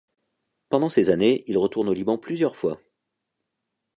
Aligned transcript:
Pendant 0.69 0.89
ces 0.89 1.11
années, 1.11 1.43
il 1.45 1.59
retourne 1.59 1.87
au 1.87 1.93
Liban 1.93 2.17
plusieurs 2.17 2.55
fois. 2.55 2.81